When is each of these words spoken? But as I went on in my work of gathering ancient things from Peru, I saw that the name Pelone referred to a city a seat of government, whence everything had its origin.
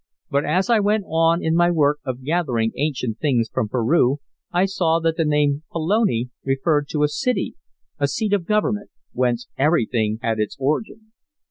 But 0.31 0.45
as 0.45 0.67
I 0.67 0.79
went 0.79 1.03
on 1.07 1.43
in 1.43 1.53
my 1.53 1.69
work 1.69 1.99
of 2.03 2.23
gathering 2.23 2.71
ancient 2.75 3.19
things 3.19 3.51
from 3.53 3.69
Peru, 3.69 4.17
I 4.51 4.65
saw 4.65 4.97
that 4.99 5.15
the 5.15 5.23
name 5.25 5.61
Pelone 5.71 6.31
referred 6.43 6.87
to 6.89 7.03
a 7.03 7.07
city 7.07 7.53
a 7.99 8.07
seat 8.07 8.33
of 8.33 8.47
government, 8.47 8.89
whence 9.13 9.47
everything 9.59 10.17
had 10.23 10.39
its 10.39 10.57
origin. 10.59 11.11